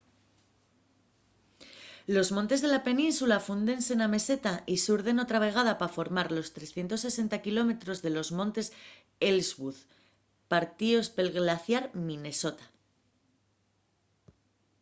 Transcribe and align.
los 2.15 2.29
montes 2.37 2.59
de 2.61 2.69
la 2.75 2.83
península 2.87 3.43
fúndense 3.47 3.91
na 3.97 4.11
meseta 4.15 4.53
y 4.73 4.75
surden 4.85 5.21
otra 5.25 5.43
vegada 5.47 5.73
pa 5.79 5.93
formar 5.97 6.27
los 6.37 6.47
360km 6.57 7.71
de 8.05 8.11
los 8.17 8.27
montes 8.39 8.67
ellsworth 9.29 9.83
partíos 10.53 11.07
pel 11.15 11.29
glaciar 11.37 11.83
minnesota 12.07 12.65